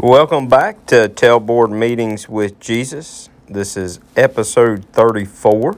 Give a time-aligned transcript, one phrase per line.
[0.00, 3.30] Welcome back to Tailboard Meetings with Jesus.
[3.48, 5.76] This is episode 34.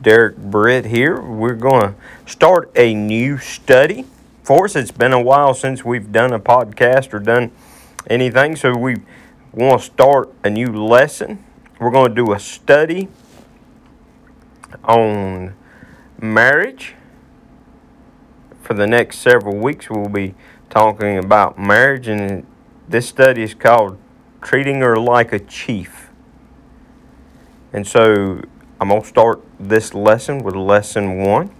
[0.00, 1.20] Derek Britt here.
[1.20, 1.94] We're going to
[2.30, 4.04] start a new study
[4.44, 4.76] for us.
[4.76, 7.50] It's been a while since we've done a podcast or done
[8.06, 8.98] anything, so we
[9.52, 11.44] want to start a new lesson.
[11.80, 13.08] We're going to do a study
[14.84, 15.56] on
[16.22, 16.94] marriage.
[18.62, 20.36] For the next several weeks, we'll be
[20.70, 22.46] talking about marriage and
[22.88, 23.98] this study is called
[24.40, 26.08] Treating Her Like a Chief.
[27.72, 28.40] And so
[28.80, 31.54] I'm going to start this lesson with lesson one,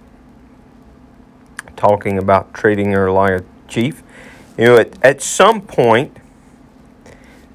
[1.76, 4.02] talking about treating her like a chief.
[4.56, 6.16] You know, at, at some point,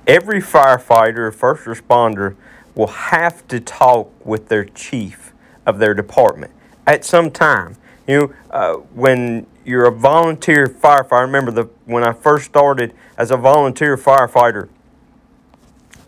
[0.06, 2.36] every firefighter first responder
[2.76, 5.34] will have to talk with their chief
[5.66, 6.54] of their department
[6.86, 7.76] at some time.
[8.08, 12.94] You know, uh, when you're a volunteer firefighter, I remember the when I first started
[13.18, 14.70] as a volunteer firefighter,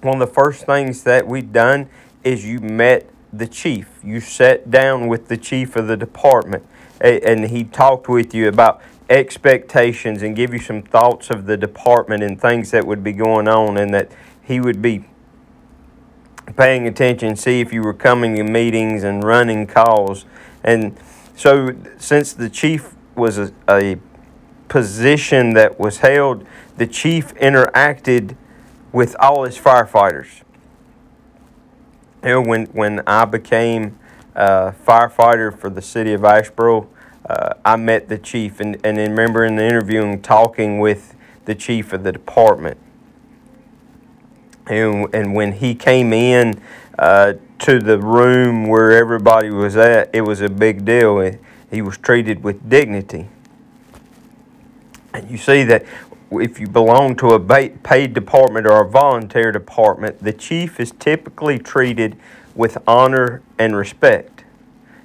[0.02, 1.90] one of the first things that we done
[2.24, 3.90] is you met the chief.
[4.04, 6.66] You sat down with the chief of the department,
[7.02, 12.24] and he talked with you about expectations and give you some thoughts of the department
[12.24, 15.06] and things that would be going on, and that he would be
[16.56, 20.26] paying attention, see if you were coming to meetings and running calls.
[20.64, 20.98] And
[21.36, 23.98] so, since the chief was a, a
[24.68, 26.46] position that was held,
[26.78, 28.36] the chief interacted
[28.92, 30.42] with all his firefighters.
[32.24, 34.00] You know, when, when I became
[34.34, 36.88] a firefighter for the city of Asheboro,
[37.30, 41.56] uh, I met the chief and, and remember in the interview and talking with the
[41.56, 42.78] chief of the department.
[44.68, 46.62] And, and when he came in
[46.98, 51.20] uh, to the room where everybody was at, it was a big deal.
[51.76, 53.28] He was treated with dignity.
[55.14, 55.84] And you see that
[56.32, 61.60] if you belong to a paid department or a volunteer department, the chief is typically
[61.60, 62.16] treated
[62.56, 64.46] with honor and respect.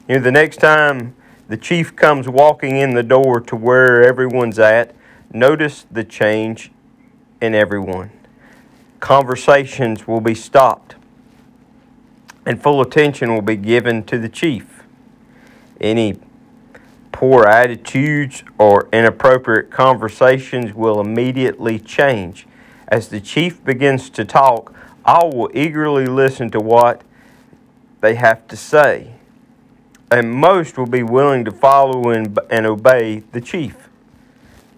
[0.06, 1.16] You know, the next time
[1.48, 4.94] the chief comes walking in the door to where everyone's at,
[5.32, 6.70] notice the change
[7.40, 8.12] in everyone.
[9.00, 10.94] Conversations will be stopped,
[12.46, 14.84] and full attention will be given to the chief.
[15.80, 16.20] Any
[17.20, 22.46] poor attitudes or inappropriate conversations will immediately change.
[22.88, 27.02] As the chief begins to talk, all will eagerly listen to what
[28.00, 29.12] they have to say,
[30.10, 33.90] and most will be willing to follow and, and obey the chief.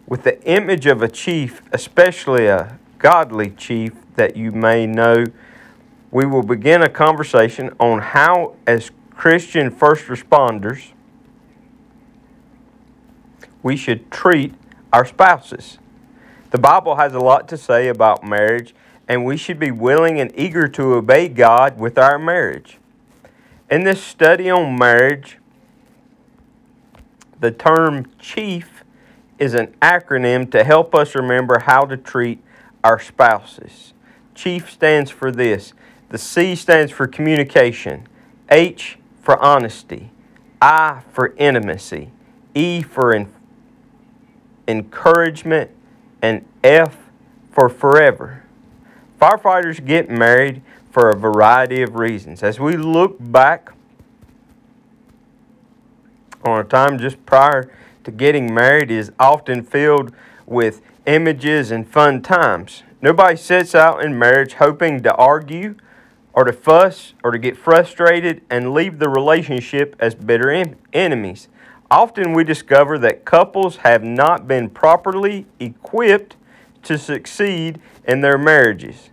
[0.08, 5.26] With the image of a chief, especially a godly chief that you may know,
[6.10, 10.88] we will begin a conversation on how, as Christian first responders,
[13.62, 14.54] we should treat
[14.92, 15.78] our spouses.
[16.50, 18.74] The Bible has a lot to say about marriage,
[19.08, 22.78] and we should be willing and eager to obey God with our marriage.
[23.70, 25.38] In this study on marriage,
[27.40, 28.84] the term chief
[29.38, 32.42] is an acronym to help us remember how to treat
[32.84, 33.92] our spouses.
[34.34, 35.72] Chief stands for this.
[36.10, 38.06] The C stands for communication,
[38.50, 40.10] H for honesty,
[40.60, 42.10] I for intimacy,
[42.54, 43.14] E for
[44.68, 45.70] encouragement,
[46.20, 46.96] and F
[47.50, 48.44] for forever.
[49.20, 52.42] Firefighters get married for a variety of reasons.
[52.42, 53.72] As we look back
[56.44, 57.70] on a time just prior
[58.04, 60.12] to getting married is often filled
[60.46, 62.82] with images and fun times.
[63.00, 65.76] Nobody sets out in marriage hoping to argue
[66.32, 71.48] or to fuss or to get frustrated and leave the relationship as bitter en- enemies.
[71.92, 76.36] Often we discover that couples have not been properly equipped
[76.84, 79.10] to succeed in their marriages.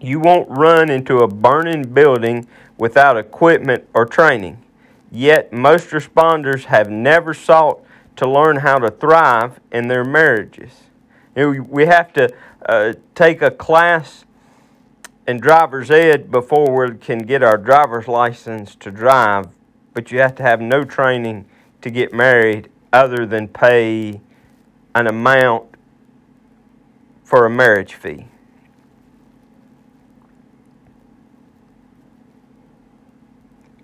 [0.00, 4.64] You won't run into a burning building without equipment or training.
[5.12, 7.80] Yet, most responders have never sought
[8.16, 10.72] to learn how to thrive in their marriages.
[11.36, 12.34] You know, we have to
[12.66, 14.24] uh, take a class
[15.28, 19.50] in driver's ed before we can get our driver's license to drive
[19.94, 21.46] but you have to have no training
[21.80, 24.20] to get married other than pay
[24.94, 25.64] an amount
[27.24, 28.26] for a marriage fee.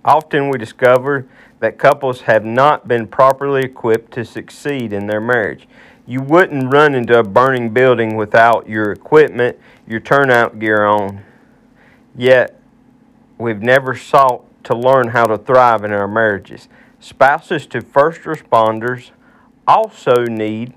[0.04, 1.26] Often we discover
[1.60, 5.68] that couples have not been properly equipped to succeed in their marriage.
[6.06, 11.22] You wouldn't run into a burning building without your equipment, your turnout gear on.
[12.16, 12.58] Yet,
[13.36, 16.68] we've never sought to learn how to thrive in our marriages.
[16.98, 19.10] Spouses to first responders
[19.66, 20.74] also need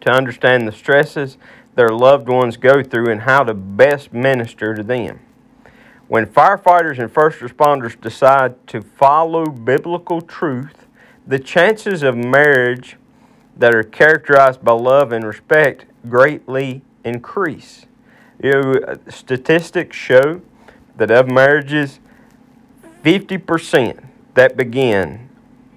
[0.00, 1.38] to understand the stresses
[1.74, 5.20] their loved ones go through and how to best minister to them.
[6.06, 10.86] When firefighters and first responders decide to follow biblical truth,
[11.26, 12.96] the chances of marriage
[13.56, 17.86] that are characterized by love and respect greatly increase.
[18.42, 20.42] You know, statistics show
[20.96, 22.00] that of marriages,
[23.02, 24.04] 50%
[24.34, 25.28] that begin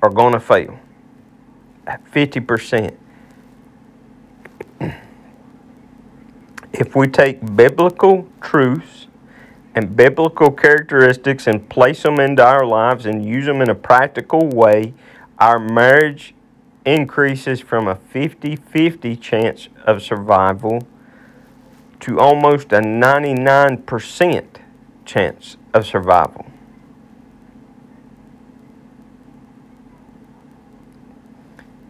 [0.02, 0.80] are going to fail.
[1.88, 2.96] 50%.
[6.74, 9.08] if we take biblical truths
[9.76, 14.48] and biblical characteristics and place them into our lives and use them in a practical
[14.48, 14.94] way,
[15.40, 16.34] our marriage
[16.86, 20.88] increases from a 50 50 chance of survival
[22.00, 24.48] to almost a 99%
[25.08, 26.46] chance of survival.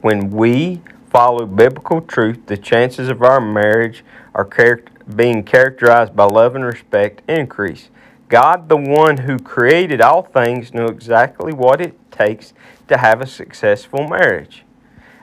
[0.01, 4.83] When we follow biblical truth, the chances of our marriage are char-
[5.15, 7.89] being characterized by love and respect increase.
[8.29, 12.53] God, the one who created all things, knew exactly what it takes
[12.87, 14.63] to have a successful marriage.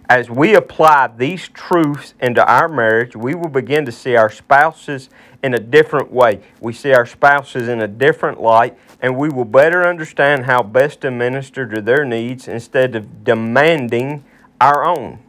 [0.08, 5.08] As we apply these truths into our marriage, we will begin to see our spouses
[5.42, 6.40] in a different way.
[6.60, 11.00] We see our spouses in a different light, and we will better understand how best
[11.02, 14.24] to minister to their needs instead of demanding
[14.60, 15.20] our own.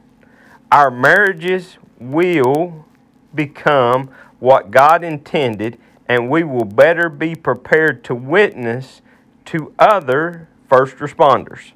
[0.71, 2.85] Our marriages will
[3.33, 5.77] become what God intended,
[6.09, 9.01] and we will better be prepared to witness
[9.45, 11.71] to other first responders.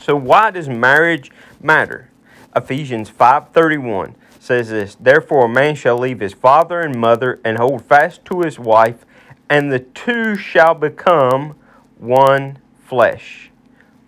[0.00, 1.30] So why does marriage
[1.60, 2.08] matter?
[2.56, 7.84] Ephesians 5:31 says this, "Therefore a man shall leave his father and mother and hold
[7.84, 9.04] fast to his wife,
[9.48, 11.54] and the two shall become
[11.98, 13.50] one flesh."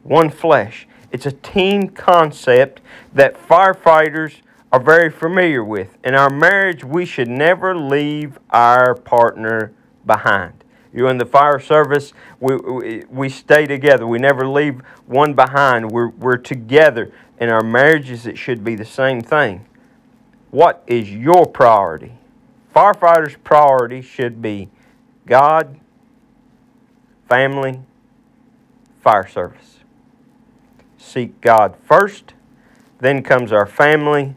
[0.03, 0.89] One flesh.
[1.13, 2.81] It's a team concept
[3.13, 4.41] that firefighters
[4.73, 5.99] are very familiar with.
[6.03, 9.73] In our marriage, we should never leave our partner
[10.07, 10.62] behind.
[10.93, 14.07] You're in the fire service, we, we, we stay together.
[14.07, 15.91] We never leave one behind.
[15.91, 17.11] We're, we're together.
[17.39, 19.67] In our marriages, it should be the same thing.
[20.51, 22.13] What is your priority?
[22.75, 24.69] Firefighters' priority should be
[25.27, 25.81] God,
[27.29, 27.81] family,
[29.01, 29.79] fire service.
[30.99, 32.35] Seek God first,
[33.01, 34.35] then comes our family,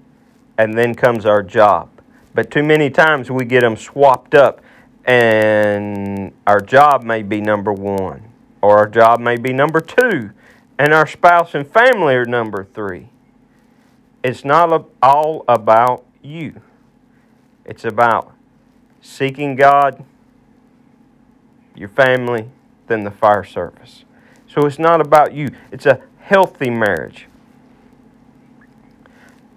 [0.58, 1.90] and then comes our job.
[2.34, 4.62] But too many times we get them swapped up,
[5.06, 8.24] and our job may be number one,
[8.62, 10.32] or our job may be number two,
[10.78, 13.10] and our spouse and family are number three.
[14.24, 16.62] It's not all about you,
[17.66, 18.34] it's about
[19.02, 20.04] seeking God,
[21.76, 22.50] your family,
[22.88, 24.04] then the fire service.
[24.48, 27.28] So it's not about you, it's a healthy marriage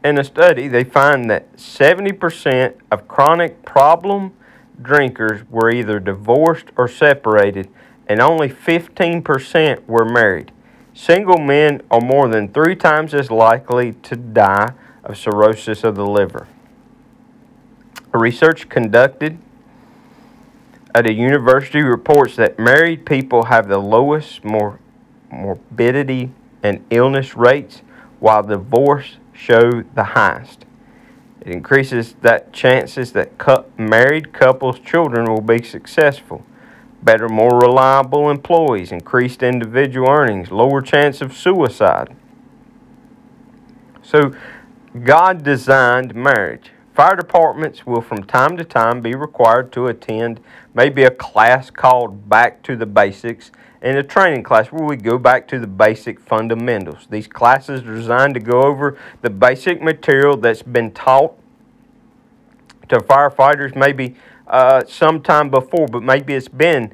[0.05, 4.33] in a study, they find that 70% of chronic problem
[4.81, 7.69] drinkers were either divorced or separated,
[8.07, 10.53] and only 15% were married.
[10.95, 14.73] Single men are more than three times as likely to die
[15.05, 16.49] of cirrhosis of the liver.
[18.13, 19.39] A research conducted
[20.95, 24.81] at a university reports that married people have the lowest mor-
[25.31, 26.33] morbidity
[26.63, 27.83] and illness rates,
[28.19, 30.65] while divorce show the highest.
[31.41, 36.45] It increases that chances that cu- married couples' children will be successful.
[37.03, 42.17] Better, more reliable employees, increased individual earnings, lower chance of suicide.
[44.03, 44.35] So,
[45.05, 46.71] God designed marriage.
[46.95, 50.41] Fire departments will from time to time be required to attend
[50.75, 55.19] maybe a class called Back to the Basics in a training class where we go
[55.19, 57.07] back to the basic fundamentals.
[57.11, 61.35] These classes are designed to go over the basic material that's been taught
[62.89, 64.17] to firefighters maybe
[64.47, 66.93] uh, sometime before, but maybe it's been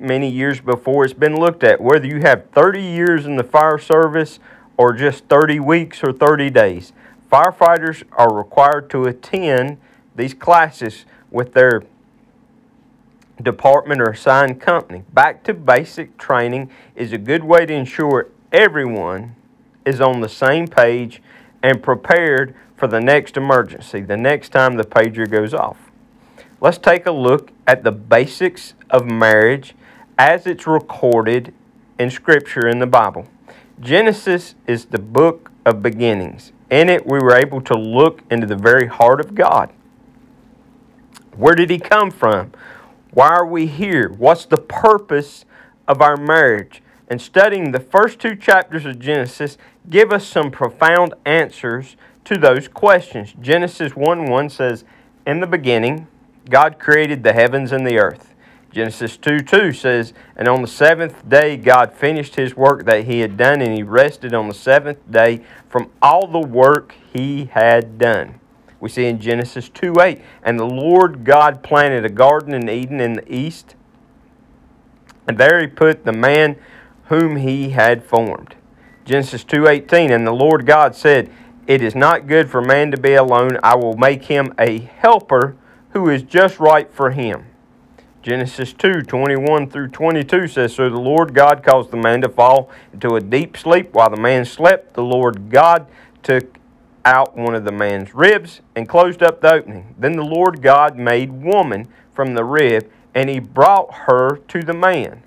[0.00, 1.80] many years before it's been looked at.
[1.80, 4.40] Whether you have 30 years in the fire service
[4.76, 6.92] or just 30 weeks or 30 days,
[7.30, 9.78] firefighters are required to attend
[10.16, 11.82] these classes with their
[13.42, 15.04] department or assigned company.
[15.12, 19.36] Back to basic training is a good way to ensure everyone
[19.84, 21.22] is on the same page
[21.62, 25.90] and prepared for the next emergency, the next time the pager goes off.
[26.60, 29.74] Let's take a look at the basics of marriage
[30.16, 31.52] as it's recorded
[31.98, 33.26] in Scripture in the Bible.
[33.80, 36.52] Genesis is the book of beginnings.
[36.70, 39.70] In it, we were able to look into the very heart of God.
[41.36, 42.52] Where did He come from?
[43.12, 44.08] Why are we here?
[44.10, 45.44] What's the purpose
[45.86, 46.82] of our marriage?
[47.08, 49.56] And studying the first two chapters of Genesis
[49.88, 53.34] give us some profound answers to those questions.
[53.40, 54.84] Genesis 1 1 says,
[55.26, 56.06] In the beginning,
[56.50, 58.34] God created the heavens and the earth.
[58.70, 63.20] Genesis 2 2 says, And on the seventh day God finished his work that he
[63.20, 67.98] had done, and he rested on the seventh day from all the work he had
[67.98, 68.40] done.
[68.80, 73.00] We see in Genesis 2 8, And the Lord God planted a garden in Eden
[73.00, 73.74] in the east,
[75.26, 76.56] and there he put the man
[77.04, 78.54] whom he had formed.
[79.04, 81.30] Genesis 2:18 And the Lord God said,
[81.66, 83.58] It is not good for man to be alone.
[83.62, 85.56] I will make him a helper
[85.90, 87.46] who is just right for him.
[88.22, 92.70] Genesis 2 21 through 22 says, So the Lord God caused the man to fall
[92.92, 93.94] into a deep sleep.
[93.94, 95.86] While the man slept, the Lord God
[96.22, 96.57] took
[97.08, 99.94] out one of the man's ribs and closed up the opening.
[99.98, 104.74] Then the Lord God made woman from the rib, and he brought her to the
[104.74, 105.22] man.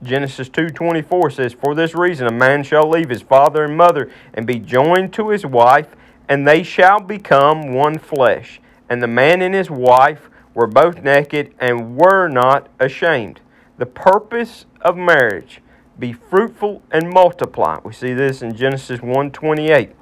[0.00, 4.46] Genesis 2:24 says, "For this reason a man shall leave his father and mother and
[4.46, 5.96] be joined to his wife,
[6.28, 8.60] and they shall become one flesh.
[8.88, 13.40] And the man and his wife were both naked and were not ashamed.
[13.78, 15.60] The purpose of marriage
[15.98, 17.78] be fruitful and multiply.
[17.82, 19.94] We see this in Genesis 1:28.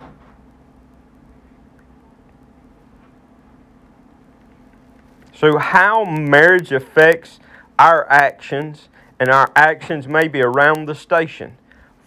[5.40, 7.40] So how marriage affects
[7.78, 11.56] our actions and our actions may be around the station.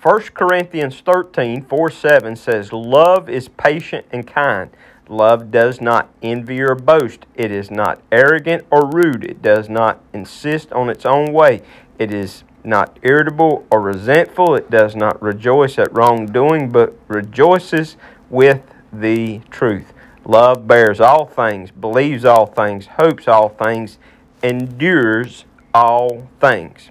[0.04, 4.70] 1 Corinthians 13, 4 7 says, Love is patient and kind.
[5.10, 7.26] Love does not envy or boast.
[7.34, 9.24] It is not arrogant or rude.
[9.24, 11.64] It does not insist on its own way.
[11.98, 14.54] It is not irritable or resentful.
[14.54, 17.98] It does not rejoice at wrongdoing, but rejoices
[18.30, 18.62] with
[18.92, 19.93] the truth.
[20.26, 23.98] Love bears all things, believes all things, hopes all things,
[24.42, 26.90] endures all things.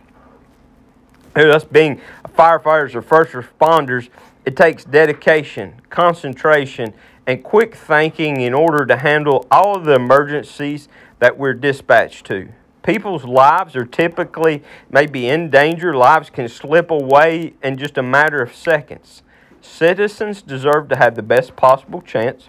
[1.35, 2.01] Us being
[2.37, 4.11] firefighters or first responders,
[4.45, 6.93] it takes dedication, concentration,
[7.27, 10.89] and quick thinking in order to handle all of the emergencies
[11.21, 12.49] that we're dispatched to.
[12.83, 15.97] People's lives are typically maybe in danger.
[15.97, 19.23] Lives can slip away in just a matter of seconds.
[19.61, 22.49] Citizens deserve to have the best possible chance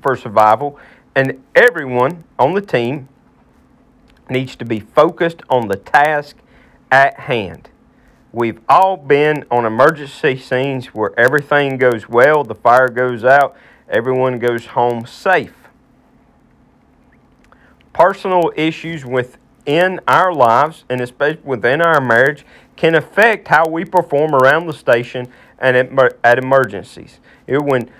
[0.00, 0.78] for survival,
[1.14, 3.08] and everyone on the team
[4.28, 6.36] needs to be focused on the task
[6.90, 7.68] at hand.
[8.32, 13.56] We've all been on emergency scenes where everything goes well, the fire goes out,
[13.88, 15.54] everyone goes home safe.
[17.92, 24.34] Personal issues within our lives and especially within our marriage can affect how we perform
[24.34, 25.28] around the station
[25.58, 25.76] and
[26.24, 27.18] at, emergencies.
[27.46, 27.90] when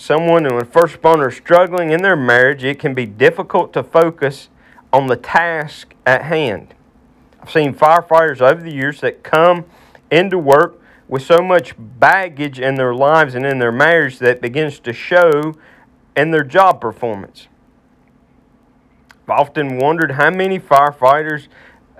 [0.00, 4.48] someone when a first responder struggling in their marriage, it can be difficult to focus
[4.92, 6.74] on the task at hand.
[7.40, 9.66] I've seen firefighters over the years that come
[10.10, 14.78] into work with so much baggage in their lives and in their marriage that begins
[14.80, 15.54] to show
[16.16, 17.48] in their job performance.
[19.24, 21.48] I've often wondered how many firefighters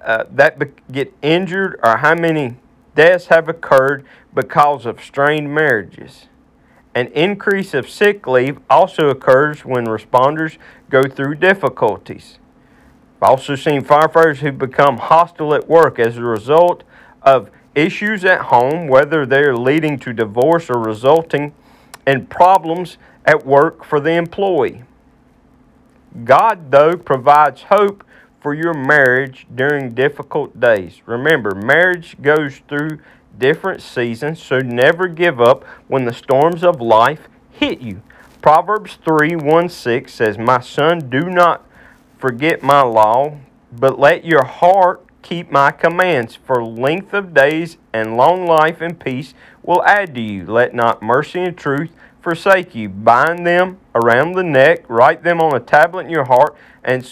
[0.03, 0.59] uh, that
[0.91, 2.57] get injured or how many
[2.95, 6.30] deaths have occurred because of strained marriages.
[6.95, 12.39] An increase of sick leave also occurs when responders go through difficulties.
[13.23, 16.83] I've also seen firefighters who become hostile at work as a result
[17.23, 21.55] of issues at home, whether they're leading to divorce or resulting
[22.07, 24.83] in problems at work for the employee.
[26.25, 28.05] God, though, provides hope
[28.41, 31.03] for your marriage during difficult days.
[31.07, 32.99] Remember, marriage goes through
[33.39, 38.03] different seasons, so never give up when the storms of life hit you.
[38.43, 41.65] Proverbs 3 1 6 says, My son, do not
[42.19, 43.37] forget my law,
[43.73, 48.99] but let your heart keep my commands, for length of days and long life and
[48.99, 50.47] peace will add to you.
[50.47, 52.89] Let not mercy and truth forsake you.
[52.89, 57.09] Bind them around the neck, write them on a tablet in your heart, and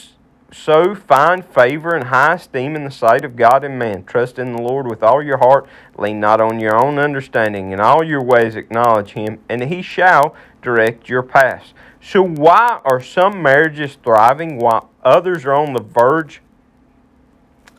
[0.50, 4.04] so find favor and high esteem in the sight of God and man.
[4.04, 5.68] Trust in the Lord with all your heart.
[5.96, 7.72] Lean not on your own understanding.
[7.72, 11.74] In all your ways acknowledge him, and he shall direct your paths.
[12.00, 16.40] So, why are some marriages thriving while others are on the verge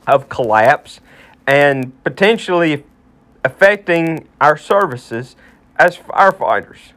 [0.08, 1.00] of collapse
[1.46, 2.84] and potentially
[3.44, 5.36] affecting our services
[5.78, 6.94] as firefighters.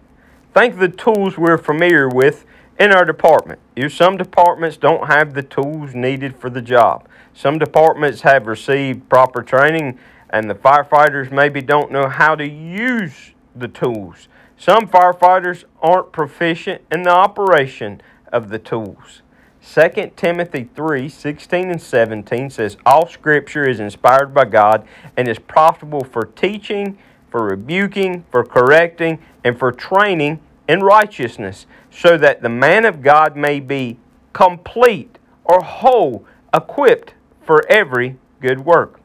[0.55, 2.45] Think of the tools we're familiar with
[2.79, 3.61] in our department.
[3.77, 7.09] You, some departments don't have the tools needed for the job.
[7.35, 9.99] Some departments have received proper training,
[10.31, 14.29] and the firefighters maybe don't know how to use the tools.
[14.57, 18.01] Some firefighters aren't proficient in the operation
[18.33, 19.23] of the tools.
[19.65, 24.87] 2 Timothy 3 16 and 17 says, All scripture is inspired by God
[25.17, 26.99] and is profitable for teaching,
[27.31, 33.37] for rebuking, for correcting, and for training in righteousness, so that the man of God
[33.37, 33.99] may be
[34.33, 39.01] complete or whole, equipped for every good work.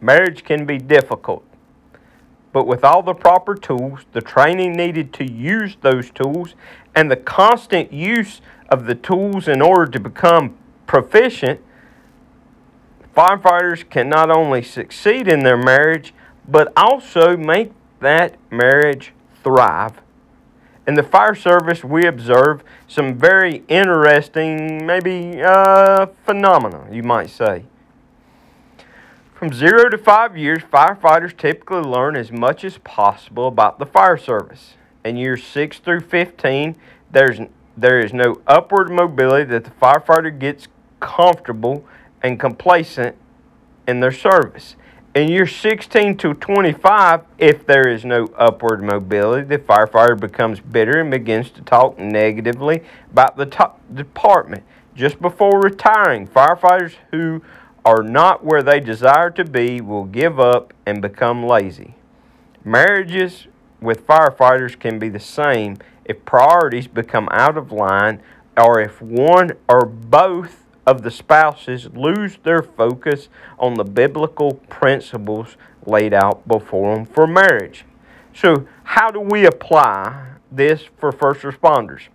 [0.00, 1.44] Marriage can be difficult,
[2.52, 6.54] but with all the proper tools, the training needed to use those tools,
[6.94, 11.60] and the constant use of the tools in order to become proficient,
[13.16, 16.12] firefighters can not only succeed in their marriage,
[16.48, 19.12] but also make that marriage
[19.44, 20.00] thrive.
[20.86, 27.64] In the fire service, we observe some very interesting, maybe uh, phenomena, you might say.
[29.34, 34.16] From zero to five years, firefighters typically learn as much as possible about the fire
[34.16, 34.74] service.
[35.04, 36.76] In years 6 through 15,
[37.10, 37.40] there's,
[37.76, 40.68] there is no upward mobility that the firefighter gets
[41.00, 41.84] comfortable
[42.22, 43.16] and complacent
[43.86, 44.76] in their service.
[45.14, 51.00] In year 16 to 25, if there is no upward mobility, the firefighter becomes bitter
[51.00, 54.64] and begins to talk negatively about the department.
[54.96, 57.42] Just before retiring, firefighters who
[57.84, 61.94] are not where they desire to be will give up and become lazy.
[62.64, 63.46] Marriages
[63.80, 68.20] with firefighters can be the same if priorities become out of line
[68.56, 75.56] or if one or both of the spouses lose their focus on the biblical principles
[75.86, 77.84] laid out before them for marriage.
[78.34, 82.08] So, how do we apply this for first responders?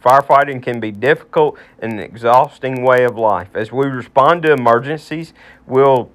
[0.00, 3.48] Firefighting can be difficult and an exhausting way of life.
[3.54, 5.32] As we respond to emergencies,
[5.66, 6.10] we'll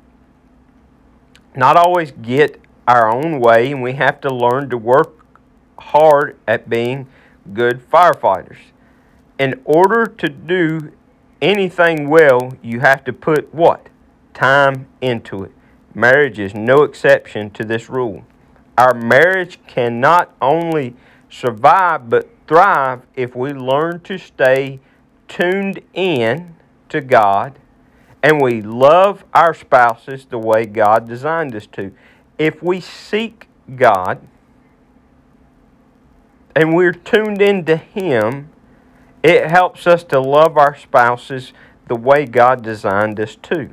[1.55, 5.25] not always get our own way, and we have to learn to work
[5.77, 7.07] hard at being
[7.53, 8.57] good firefighters.
[9.37, 10.91] In order to do
[11.41, 13.87] anything well, you have to put what?
[14.33, 15.51] Time into it.
[15.93, 18.23] Marriage is no exception to this rule.
[18.77, 20.95] Our marriage can not only
[21.29, 24.79] survive but thrive if we learn to stay
[25.27, 26.55] tuned in
[26.89, 27.57] to God
[28.23, 31.91] and we love our spouses the way God designed us to.
[32.37, 34.27] If we seek God
[36.55, 38.50] and we're tuned into Him,
[39.23, 41.53] it helps us to love our spouses
[41.87, 43.69] the way God designed us to.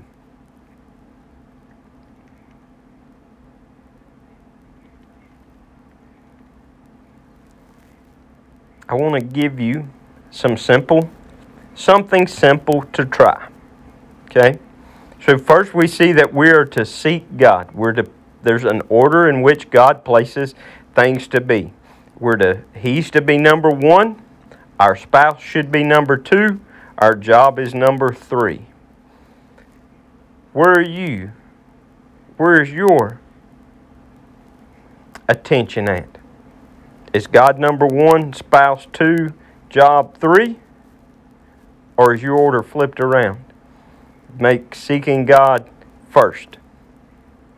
[8.89, 9.89] I want to give you
[10.31, 11.11] some simple,
[11.75, 13.49] something simple to try.
[14.25, 14.59] Okay?
[15.25, 17.73] So first we see that we are to seek God.
[17.73, 18.11] We're to
[18.43, 20.55] there's an order in which God places
[20.95, 21.73] things to be.
[22.19, 24.23] We're to he's to be number 1,
[24.79, 26.61] our spouse should be number two.
[26.99, 28.67] Our job is number three.
[30.53, 31.33] Where are you?
[32.37, 33.21] Where is your
[35.29, 36.19] attention at?
[37.13, 39.35] Is God number one, spouse two,
[39.69, 40.59] job three?
[41.97, 43.45] Or is your order flipped around?
[44.39, 45.69] Make seeking God
[46.11, 46.59] first,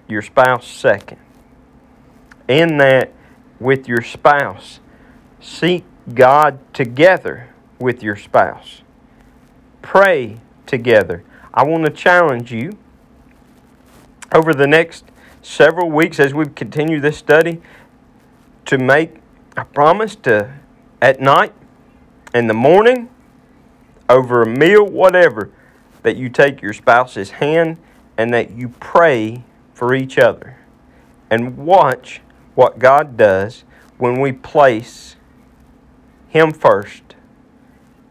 [0.08, 1.18] your spouse second.
[2.48, 3.12] In that,
[3.58, 4.80] with your spouse,
[5.40, 8.82] seek God together with your spouse.
[9.82, 11.24] Pray together.
[11.52, 12.78] I want to challenge you
[14.32, 15.04] over the next
[15.42, 17.60] several weeks as we continue this study
[18.66, 19.16] to make
[19.56, 20.54] a promise to
[21.02, 21.52] at night,
[22.34, 23.08] in the morning,
[24.08, 25.50] over a meal, whatever,
[26.02, 27.78] that you take your spouse's hand
[28.16, 29.42] and that you pray
[29.72, 30.56] for each other.
[31.30, 32.20] And watch
[32.54, 33.64] what God does
[33.98, 35.16] when we place
[36.30, 37.02] him first,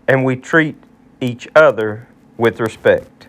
[0.07, 0.75] and we treat
[1.21, 3.28] each other with respect.